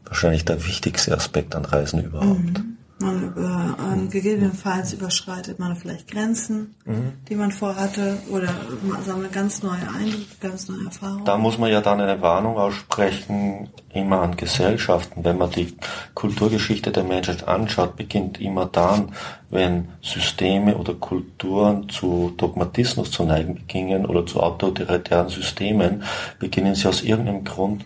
Wahrscheinlich 0.04 0.44
der 0.44 0.66
wichtigste 0.66 1.14
Aspekt 1.16 1.54
an 1.54 1.64
Reisen 1.64 2.04
überhaupt. 2.04 2.58
Mhm. 2.58 2.76
Man 3.04 3.22
über, 3.22 3.76
ähm, 3.92 4.08
gegebenenfalls 4.08 4.94
überschreitet 4.94 5.58
man 5.58 5.76
vielleicht 5.76 6.08
Grenzen, 6.08 6.74
mhm. 6.86 7.12
die 7.28 7.34
man 7.34 7.52
vorhatte, 7.52 8.16
oder 8.30 8.48
man 8.82 9.04
sammelt 9.04 9.32
ganz 9.32 9.62
neue 9.62 9.82
Eindrücke, 9.82 10.24
ganz 10.40 10.68
neue 10.68 10.86
Erfahrungen. 10.86 11.24
Da 11.24 11.36
muss 11.36 11.58
man 11.58 11.70
ja 11.70 11.82
dann 11.82 12.00
eine 12.00 12.22
Warnung 12.22 12.56
aussprechen, 12.56 13.68
immer 13.92 14.22
an 14.22 14.36
Gesellschaften. 14.36 15.22
Wenn 15.22 15.36
man 15.36 15.50
die 15.50 15.76
Kulturgeschichte 16.14 16.92
der 16.92 17.04
Menschheit 17.04 17.46
anschaut, 17.46 17.96
beginnt 17.96 18.40
immer 18.40 18.66
dann, 18.66 19.12
wenn 19.50 19.88
Systeme 20.02 20.76
oder 20.76 20.94
Kulturen 20.94 21.88
zu 21.90 22.32
Dogmatismus 22.36 23.10
zu 23.10 23.24
neigen 23.24 23.54
beginnen 23.54 24.06
oder 24.06 24.24
zu 24.24 24.40
autoritären 24.40 25.28
Systemen, 25.28 26.02
beginnen 26.38 26.74
sie 26.74 26.88
aus 26.88 27.02
irgendeinem 27.02 27.44
Grund 27.44 27.84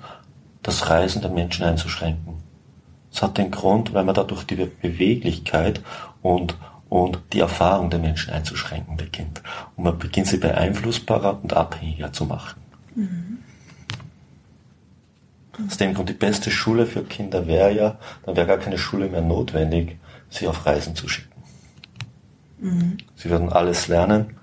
das 0.63 0.89
Reisen 0.89 1.23
der 1.23 1.31
Menschen 1.31 1.65
einzuschränken. 1.65 2.48
Es 3.19 3.23
hat 3.23 3.37
den 3.37 3.51
Grund, 3.51 3.93
weil 3.95 4.05
man 4.05 4.15
dadurch 4.15 4.45
die 4.45 4.55
Beweglichkeit 4.55 5.83
und, 6.23 6.57
und 6.89 7.19
die 7.33 7.41
Erfahrung 7.41 7.91
der 7.91 7.99
Menschen 7.99 8.33
einzuschränken 8.33 8.97
beginnt. 8.97 9.43
Und 9.75 9.83
man 9.83 9.99
beginnt 9.99 10.29
sie 10.29 10.37
beeinflussbarer 10.37 11.41
und 11.43 11.53
abhängiger 11.53 12.13
zu 12.13 12.27
machen. 12.27 12.61
Mhm. 12.95 13.39
Aus 15.67 15.79
dem 15.79 15.95
Grund 15.95 16.11
die 16.11 16.13
beste 16.13 16.53
Schule 16.53 16.87
für 16.87 17.03
Kinder 17.03 17.49
wäre 17.49 17.73
ja, 17.73 17.99
dann 18.25 18.37
wäre 18.37 18.47
gar 18.47 18.59
keine 18.59 18.79
Schule 18.79 19.09
mehr 19.09 19.23
notwendig, 19.23 19.97
sie 20.31 20.47
auf 20.47 20.65
Reisen 20.65 20.95
zu 20.95 21.09
schicken. 21.09 21.43
Mhm. 22.61 22.99
Sie 23.17 23.31
würden 23.31 23.49
alles 23.49 23.89
lernen, 23.89 24.37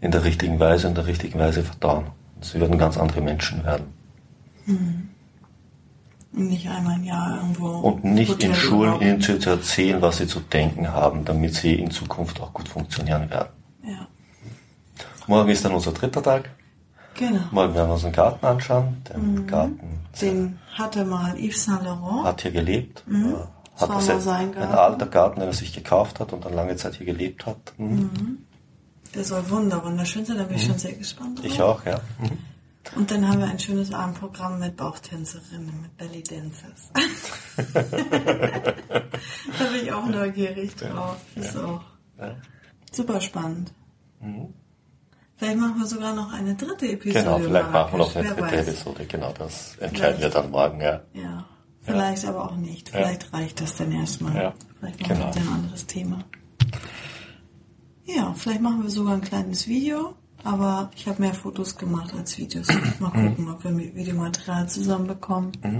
in 0.00 0.10
der 0.10 0.24
richtigen 0.24 0.58
Weise, 0.58 0.88
in 0.88 0.96
der 0.96 1.06
richtigen 1.06 1.38
Weise 1.38 1.62
verdauen. 1.62 2.06
Sie 2.40 2.58
würden 2.58 2.76
ganz 2.76 2.98
andere 2.98 3.20
Menschen 3.20 3.62
werden. 3.62 3.86
Mhm. 4.66 5.13
Nicht 6.36 6.68
einmal 6.68 6.96
im 6.96 7.04
Jahr 7.04 7.36
irgendwo. 7.36 7.68
Und 7.68 8.02
nicht 8.02 8.32
Hotel 8.32 8.50
in 8.50 8.56
Schulen 8.56 9.00
ihnen 9.00 9.20
zu, 9.20 9.38
erzählen, 9.48 10.02
was 10.02 10.16
sie 10.18 10.26
zu 10.26 10.40
denken 10.40 10.92
haben, 10.92 11.24
damit 11.24 11.54
sie 11.54 11.74
in 11.74 11.92
Zukunft 11.92 12.40
auch 12.40 12.52
gut 12.52 12.68
funktionieren 12.68 13.30
werden. 13.30 13.50
Ja. 13.84 14.08
Morgen 15.28 15.48
ist 15.50 15.64
dann 15.64 15.72
unser 15.72 15.92
dritter 15.92 16.22
Tag. 16.22 16.50
Genau. 17.14 17.40
Morgen 17.52 17.74
werden 17.74 17.88
wir 17.88 17.94
uns 17.94 18.02
den 18.02 18.12
Garten 18.12 18.44
anschauen. 18.44 19.02
Den 19.08 19.34
mhm. 19.34 19.46
Garten. 19.46 20.00
Den 20.20 20.58
hatte 20.72 21.04
mal 21.04 21.38
Yves 21.38 21.64
Saint 21.64 21.84
Laurent. 21.84 22.24
Hat 22.24 22.42
hier 22.42 22.50
gelebt. 22.50 23.04
Mhm. 23.06 23.36
Hat 23.76 23.90
das 23.90 24.06
das 24.06 24.26
ein, 24.26 24.56
ein 24.56 24.72
alter 24.72 25.06
Garten, 25.06 25.38
den 25.38 25.48
er 25.48 25.52
sich 25.52 25.72
gekauft 25.72 26.18
hat 26.18 26.32
und 26.32 26.44
dann 26.44 26.54
lange 26.54 26.74
Zeit 26.74 26.96
hier 26.96 27.06
gelebt 27.06 27.46
hat. 27.46 27.74
Mhm. 27.78 27.86
mhm. 27.86 28.38
Der 29.14 29.22
soll 29.22 29.48
wunder 29.48 29.84
wunderschön 29.84 30.24
sein, 30.24 30.38
da 30.38 30.42
bin 30.42 30.56
ich 30.56 30.64
mhm. 30.64 30.70
schon 30.70 30.78
sehr 30.78 30.94
gespannt 30.94 31.38
drauf. 31.38 31.46
Ich 31.46 31.62
auch, 31.62 31.86
ja. 31.86 32.00
Und 32.96 33.10
dann 33.10 33.26
haben 33.26 33.40
wir 33.40 33.46
ein 33.48 33.58
schönes 33.58 33.92
Abendprogramm 33.92 34.60
mit 34.60 34.76
Bauchtänzerinnen, 34.76 35.82
mit 35.82 35.96
Belly 35.96 36.22
Dancers. 36.22 36.90
da 37.74 39.64
bin 39.64 39.82
ich 39.82 39.92
auch 39.92 40.06
neugierig 40.06 40.76
drauf. 40.76 41.16
Ist 41.34 41.56
auch 41.56 41.82
super 42.92 43.20
spannend. 43.20 43.72
Mhm. 44.20 44.54
Vielleicht 45.36 45.58
machen 45.58 45.78
wir 45.78 45.86
sogar 45.86 46.14
noch 46.14 46.32
eine 46.32 46.54
dritte 46.54 46.92
Episode. 46.92 47.24
Genau, 47.24 47.38
vielleicht 47.38 47.72
machen 47.72 47.92
wir 47.92 47.98
noch 47.98 48.16
eine 48.16 48.28
dritte 48.28 48.42
weiß. 48.42 48.68
Episode. 48.68 49.06
Genau, 49.06 49.32
das 49.36 49.76
entscheiden 49.78 50.16
vielleicht. 50.18 50.34
wir 50.34 50.42
dann 50.42 50.50
morgen, 50.50 50.80
ja. 50.80 51.00
Ja, 51.12 51.44
vielleicht 51.82 52.22
ja. 52.22 52.28
aber 52.28 52.44
auch 52.50 52.56
nicht. 52.56 52.88
Vielleicht 52.90 53.24
ja. 53.24 53.38
reicht 53.38 53.60
das 53.60 53.76
dann 53.76 53.90
erstmal. 53.90 54.36
Ja. 54.36 54.54
Vielleicht 54.78 55.00
machen 55.00 55.14
genau. 55.14 55.34
wir 55.34 55.42
ein 55.42 55.48
anderes 55.48 55.86
Thema. 55.86 56.24
Ja, 58.04 58.32
vielleicht 58.34 58.60
machen 58.60 58.82
wir 58.84 58.90
sogar 58.90 59.14
ein 59.14 59.22
kleines 59.22 59.66
Video 59.66 60.14
aber 60.44 60.90
ich 60.94 61.08
habe 61.08 61.22
mehr 61.22 61.34
Fotos 61.34 61.76
gemacht 61.76 62.14
als 62.14 62.38
Videos. 62.38 62.68
Mal 63.00 63.10
gucken, 63.10 63.50
ob 63.50 63.64
wir 63.64 63.76
Videomaterial 63.76 64.68
zusammenbekommen. 64.68 65.52
Mhm. 65.62 65.78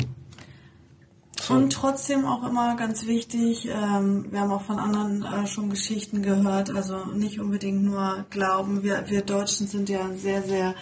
So. 1.40 1.54
Und 1.54 1.73
trotzdem 1.75 2.25
auch 2.25 2.47
immer 2.49 2.75
ganz 2.75 3.06
wichtig, 3.06 3.68
ähm, 3.68 4.26
wir 4.30 4.40
haben 4.40 4.52
auch 4.52 4.62
von 4.62 4.78
anderen 4.78 5.25
äh, 5.25 5.47
schon 5.47 5.68
Geschichten 5.68 6.23
gehört, 6.23 6.75
also 6.75 7.04
nicht 7.14 7.38
unbedingt 7.38 7.85
nur 7.85 8.25
glauben. 8.30 8.83
Wir, 8.83 9.04
wir 9.09 9.21
Deutschen 9.21 9.66
sind 9.66 9.90
ja 9.90 10.09
sehr, 10.14 10.42
sehr 10.42 10.75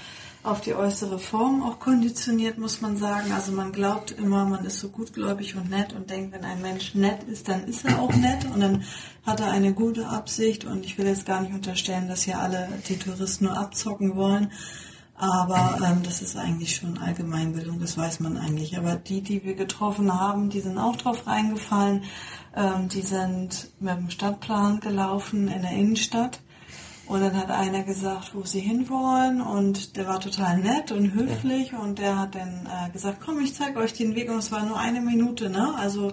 auf 0.44 0.60
die 0.60 0.74
äußere 0.74 1.18
Form 1.18 1.62
auch 1.62 1.78
konditioniert, 1.78 2.58
muss 2.58 2.80
man 2.80 2.96
sagen. 2.96 3.32
Also 3.32 3.52
man 3.52 3.70
glaubt 3.70 4.10
immer, 4.10 4.44
man 4.44 4.64
ist 4.64 4.80
so 4.80 4.88
gutgläubig 4.88 5.54
und 5.56 5.70
nett 5.70 5.92
und 5.92 6.10
denkt, 6.10 6.32
wenn 6.32 6.44
ein 6.44 6.60
Mensch 6.60 6.94
nett 6.94 7.22
ist, 7.24 7.48
dann 7.48 7.64
ist 7.64 7.84
er 7.84 8.00
auch 8.00 8.12
nett 8.14 8.44
und 8.52 8.60
dann 8.60 8.82
hat 9.24 9.40
er 9.40 9.52
eine 9.52 9.72
gute 9.72 10.08
Absicht 10.08 10.64
und 10.64 10.84
ich 10.84 10.98
will 10.98 11.06
jetzt 11.06 11.26
gar 11.26 11.42
nicht 11.42 11.54
unterstellen, 11.54 12.08
dass 12.08 12.24
hier 12.24 12.40
alle 12.40 12.68
die 12.88 12.98
Touristen 12.98 13.44
nur 13.44 13.56
abzocken 13.56 14.16
wollen. 14.16 14.50
Aber 15.14 15.78
ähm, 15.84 16.02
das 16.02 16.20
ist 16.20 16.36
eigentlich 16.36 16.74
schon 16.74 16.98
Allgemeinbildung, 16.98 17.78
das 17.78 17.96
weiß 17.96 18.18
man 18.18 18.36
eigentlich. 18.36 18.76
Aber 18.76 18.96
die, 18.96 19.22
die 19.22 19.44
wir 19.44 19.54
getroffen 19.54 20.12
haben, 20.12 20.50
die 20.50 20.58
sind 20.58 20.78
auch 20.78 20.96
drauf 20.96 21.28
reingefallen. 21.28 22.02
Ähm, 22.56 22.88
die 22.88 23.02
sind 23.02 23.70
mit 23.78 23.96
dem 23.96 24.10
Stadtplan 24.10 24.80
gelaufen 24.80 25.46
in 25.46 25.62
der 25.62 25.70
Innenstadt 25.70 26.40
und 27.06 27.20
dann 27.20 27.36
hat 27.36 27.50
einer 27.50 27.82
gesagt, 27.82 28.34
wo 28.34 28.44
sie 28.44 28.60
hinwollen 28.60 29.40
und 29.40 29.96
der 29.96 30.06
war 30.06 30.20
total 30.20 30.58
nett 30.58 30.92
und 30.92 31.14
höflich 31.14 31.72
und 31.74 31.98
der 31.98 32.18
hat 32.18 32.34
dann 32.34 32.66
äh, 32.66 32.90
gesagt, 32.90 33.18
komm, 33.24 33.40
ich 33.40 33.54
zeige 33.54 33.78
euch 33.78 33.92
den 33.92 34.14
Weg 34.14 34.30
und 34.30 34.38
es 34.38 34.52
war 34.52 34.64
nur 34.64 34.78
eine 34.78 35.00
Minute, 35.00 35.50
ne? 35.50 35.74
Also 35.76 36.12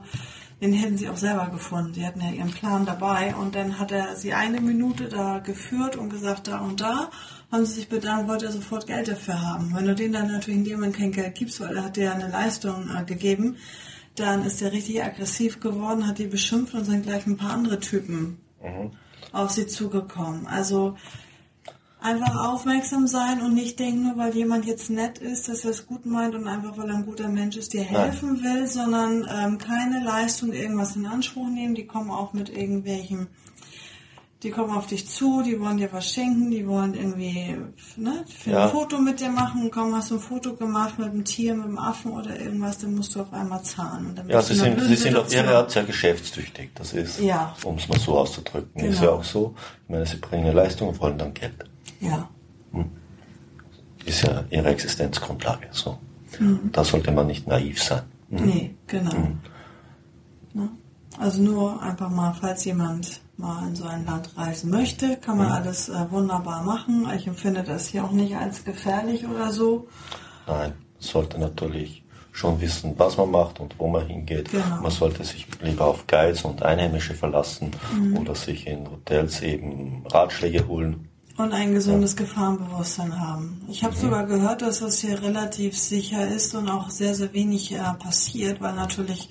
den 0.62 0.74
hätten 0.74 0.98
sie 0.98 1.08
auch 1.08 1.18
selber 1.18 1.48
gefunden. 1.48 1.94
Sie 1.94 2.06
hatten 2.06 2.20
ja 2.22 2.32
ihren 2.32 2.52
Plan 2.52 2.86
dabei 2.86 3.34
und 3.36 3.56
dann 3.56 3.80
hat 3.80 3.92
er 3.92 4.16
sie 4.16 4.34
eine 4.34 4.60
Minute 4.60 5.08
da 5.08 5.40
geführt 5.40 5.96
und 5.96 6.10
gesagt, 6.10 6.48
da 6.48 6.60
und 6.60 6.82
da 6.82 7.12
haben 7.52 7.66
sie 7.66 7.76
sich 7.76 7.90
bedankt, 7.90 8.28
wollte 8.28 8.48
er 8.48 8.52
sofort 8.52 8.86
Geld 8.86 9.08
dafür 9.08 9.42
haben. 9.42 9.74
Wenn 9.74 9.86
du 9.86 9.96
denen 9.96 10.14
dann 10.14 10.28
natürlich 10.28 10.60
in 10.60 10.66
dem 10.66 10.80
Moment 10.80 10.98
kein 10.98 11.12
Geld 11.12 11.36
gibst, 11.36 11.62
weil 11.62 11.78
er 11.78 11.86
hat 11.86 11.96
dir 11.96 12.06
ja 12.06 12.14
eine 12.14 12.30
Leistung 12.30 12.90
äh, 12.94 13.06
gegeben, 13.06 13.56
dann 14.16 14.44
ist 14.44 14.62
er 14.62 14.74
richtig 14.74 15.02
aggressiv 15.02 15.62
geworden, 15.62 16.06
hat 16.06 16.18
die 16.18 16.28
beschimpft 16.28 16.74
und 16.74 16.84
sind 16.84 17.04
gleich 17.04 17.26
ein 17.26 17.38
paar 17.38 17.54
andere 17.54 17.80
Typen. 17.80 18.40
Mhm 18.62 18.92
auf 19.32 19.52
sie 19.52 19.68
zugekommen. 19.68 20.48
Also 20.48 20.96
einfach 22.02 22.36
aufmerksam 22.36 23.08
sein 23.08 23.42
und 23.42 23.54
nicht 23.54 23.80
denken, 23.80 24.04
nur 24.04 24.18
weil 24.18 24.36
jemand 24.36 24.66
jetzt 24.66 24.90
nett 24.90 25.18
ist, 25.18 25.50
dass 25.50 25.66
er 25.66 25.72
es 25.72 25.86
gut 25.86 26.06
meint 26.06 26.36
und 26.36 26.48
einfach 26.48 26.78
weil 26.78 26.90
er 26.90 26.96
ein 26.96 27.06
guter 27.06 27.28
Mensch 27.28 27.58
ist, 27.58 27.74
dir 27.74 27.84
helfen 27.84 28.42
Nein. 28.42 28.44
will, 28.44 28.68
sondern 28.68 29.28
ähm, 29.30 29.58
keine 29.58 30.04
Leistung 30.04 30.54
irgendwas 30.54 30.96
in 30.96 31.06
Anspruch 31.06 31.48
nehmen. 31.48 31.76
Die 31.76 31.88
kommen 31.88 32.12
auch 32.12 32.34
mit 32.34 32.50
irgendwelchen 32.50 33.28
die 34.42 34.52
kommen 34.52 34.76
auf 34.76 34.88
dich 34.88 35.08
zu, 35.10 35.42
die 35.42 35.60
wollen 35.60 35.78
dir 35.78 35.92
was 35.92 36.12
schenken, 36.12 36.50
die 36.50 36.66
wollen 36.66 36.94
irgendwie 36.94 37.58
ne, 37.98 38.24
für 38.26 38.52
ja. 38.52 38.66
ein 38.66 38.70
Foto 38.70 38.98
mit 38.98 39.20
dir 39.20 39.30
machen. 39.30 39.70
Komm, 39.70 39.94
hast 39.94 40.12
du 40.12 40.16
ein 40.16 40.22
Foto 40.22 40.56
gemacht 40.56 40.98
mit 40.98 41.10
einem 41.10 41.26
Tier, 41.26 41.54
mit 41.54 41.66
einem 41.66 41.78
Affen 41.78 42.14
oder 42.14 42.40
irgendwas, 42.40 42.78
dann 42.78 42.96
musst 42.96 43.16
du 43.16 43.22
auf 43.22 43.34
einmal 43.34 43.62
zahlen. 43.64 44.18
ja, 44.28 44.42
sie 44.42 44.56
sind, 44.56 44.80
sie 44.80 44.96
sind 44.96 45.18
auf 45.18 45.34
ihre 45.34 45.58
Art 45.58 45.72
sehr 45.72 45.84
geschäftstüchtig. 45.84 46.72
Das 46.76 46.94
ist, 46.94 47.20
ja. 47.20 47.54
um 47.64 47.76
es 47.76 47.90
mal 47.90 48.00
so 48.00 48.18
auszudrücken, 48.18 48.72
genau. 48.76 48.92
ist 48.94 49.02
ja 49.02 49.10
auch 49.10 49.24
so. 49.24 49.56
Ich 49.84 49.90
meine, 49.90 50.06
sie 50.06 50.18
bringen 50.18 50.46
eine 50.46 50.54
Leistung 50.54 50.88
und 50.88 51.00
wollen 51.02 51.18
dann 51.18 51.34
Geld. 51.34 51.56
Ja. 52.00 52.30
Hm. 52.72 52.86
Ist 54.06 54.22
ja 54.22 54.46
ihre 54.50 54.70
Existenzgrundlage. 54.70 55.68
So. 55.72 55.98
Mhm. 56.40 56.70
Da 56.72 56.86
sollte 56.86 57.12
man 57.12 57.28
nicht 57.28 57.46
naiv 57.46 57.84
sein. 57.84 58.04
Mhm. 58.30 58.46
Nee, 58.46 58.76
genau. 58.88 59.16
Mhm. 59.16 59.40
Also 61.18 61.42
nur 61.42 61.82
einfach 61.82 62.10
mal, 62.10 62.34
falls 62.40 62.64
jemand 62.64 63.20
mal 63.40 63.68
in 63.68 63.76
so 63.76 63.86
ein 63.86 64.06
Land 64.06 64.38
reisen 64.38 64.70
möchte, 64.70 65.18
kann 65.18 65.38
man 65.38 65.48
mhm. 65.48 65.54
alles 65.54 65.90
äh, 65.90 66.12
wunderbar 66.12 66.64
machen. 66.64 67.10
Ich 67.16 67.26
empfinde 67.26 67.64
das 67.64 67.88
hier 67.88 68.04
auch 68.04 68.12
nicht 68.12 68.36
als 68.36 68.64
gefährlich 68.64 69.26
oder 69.26 69.52
so. 69.52 69.88
Nein, 70.46 70.74
sollte 71.00 71.40
natürlich 71.40 72.04
schon 72.32 72.60
wissen, 72.62 72.94
was 72.98 73.18
man 73.18 73.32
macht 73.32 73.60
und 73.60 73.76
wo 73.80 73.88
man 73.88 74.06
hingeht. 74.08 74.52
Genau. 74.52 74.82
Man 74.82 74.92
sollte 74.92 75.24
sich 75.24 75.48
lieber 75.62 75.86
auf 75.86 76.06
Guides 76.08 76.44
und 76.44 76.64
Einheimische 76.64 77.14
verlassen 77.14 77.72
oder 78.20 78.36
sich 78.36 78.68
in 78.68 78.90
Hotels 78.90 79.42
eben 79.42 80.04
Ratschläge 80.08 80.68
holen. 80.68 81.10
Und 81.38 81.54
ein 81.54 81.74
gesundes 81.74 82.18
Gefahrenbewusstsein 82.18 83.18
haben. 83.18 83.62
Ich 83.70 83.84
habe 83.86 83.96
sogar 83.96 84.26
gehört, 84.26 84.62
dass 84.62 84.82
das 84.82 85.00
hier 85.00 85.22
relativ 85.22 85.78
sicher 85.78 86.28
ist 86.28 86.54
und 86.54 86.70
auch 86.70 86.90
sehr, 86.90 87.16
sehr 87.16 87.32
wenig 87.34 87.74
äh, 87.74 87.78
passiert, 87.98 88.60
weil 88.60 88.76
natürlich 88.76 89.30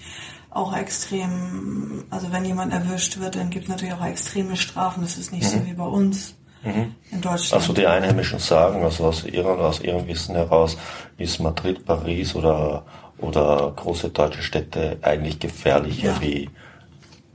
auch 0.59 0.77
extrem, 0.77 2.05
also 2.11 2.31
wenn 2.33 2.45
jemand 2.45 2.73
erwischt 2.73 3.19
wird, 3.19 3.37
dann 3.37 3.51
gibt 3.51 3.65
es 3.65 3.71
natürlich 3.71 3.95
auch 3.95 4.05
extreme 4.05 4.57
Strafen. 4.57 5.03
Das 5.03 5.17
ist 5.17 5.33
nicht 5.33 5.49
so 5.49 5.65
wie 5.65 5.73
bei 5.75 5.85
uns 5.85 6.35
in 6.65 7.21
Deutschland. 7.21 7.63
Also 7.63 7.73
die 7.73 7.87
Einheimischen 7.87 8.39
sagen, 8.41 8.83
also 8.83 9.05
aus 9.07 9.25
ihrem, 9.25 9.59
aus 9.61 9.81
ihrem 9.81 10.07
Wissen 10.07 10.35
heraus, 10.35 10.77
ist 11.17 11.39
Madrid, 11.41 11.85
Paris 11.87 12.35
oder, 12.35 12.85
oder 13.19 13.73
große 13.77 14.11
deutsche 14.11 14.43
Städte 14.43 14.99
eigentlich 15.03 15.39
gefährlicher 15.39 16.09
Ja. 16.09 16.21
wie 16.21 16.51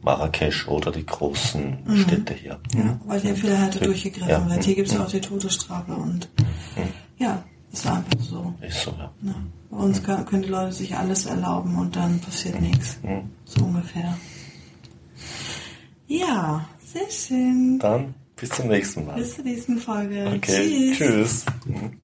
Marrakesch 0.01 0.67
oder 0.67 0.91
die 0.91 1.05
großen 1.05 1.77
Städte 2.05 2.33
hier. 2.33 2.59
Ja, 2.75 2.99
weil 3.05 3.21
hier 3.21 3.35
viel 3.35 3.55
härter 3.55 3.79
Ja. 3.79 3.85
durchgegriffen 3.85 4.49
wird. 4.49 4.63
Hier 4.65 4.75
gibt 4.75 4.89
es 4.89 4.99
auch 4.99 5.07
die 5.07 5.21
Todesstrafe 5.21 5.93
und 5.93 6.29
ja, 7.17 7.41
ist 7.73 7.87
einfach 7.87 8.19
so. 8.19 8.53
Ist 8.61 8.83
so, 8.83 8.91
ja. 8.91 9.11
Ne? 9.21 9.35
Bei 9.69 9.77
uns 9.77 10.01
können, 10.03 10.25
können 10.25 10.43
die 10.43 10.49
Leute 10.49 10.71
sich 10.71 10.95
alles 10.95 11.25
erlauben 11.25 11.75
und 11.77 11.95
dann 11.95 12.19
passiert 12.19 12.61
nichts. 12.61 12.97
So 13.45 13.65
ungefähr. 13.65 14.17
Ja, 16.07 16.67
sehr 16.85 17.09
schön. 17.09 17.79
Dann 17.79 18.13
bis 18.35 18.49
zum 18.49 18.67
nächsten 18.67 19.05
Mal. 19.05 19.15
Bis 19.15 19.35
zur 19.35 19.43
nächsten 19.45 19.77
Folge. 19.77 20.31
Okay, 20.35 20.93
Tschüss. 20.93 20.97
tschüss. 20.97 21.45
Mhm. 21.65 21.99